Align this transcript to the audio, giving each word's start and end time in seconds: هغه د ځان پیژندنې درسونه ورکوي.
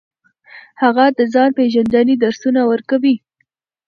هغه 0.81 1.05
د 1.17 1.19
ځان 1.33 1.49
پیژندنې 1.57 2.15
درسونه 2.23 2.61
ورکوي. 2.71 3.15